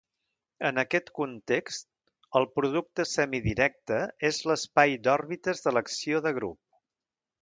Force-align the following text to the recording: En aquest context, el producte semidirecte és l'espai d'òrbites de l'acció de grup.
En 0.67 0.81
aquest 0.83 1.11
context, 1.17 1.85
el 2.41 2.47
producte 2.59 3.05
semidirecte 3.09 3.99
és 4.31 4.41
l'espai 4.53 4.97
d'òrbites 5.09 5.63
de 5.67 5.75
l'acció 5.77 6.25
de 6.29 6.33
grup. 6.41 6.61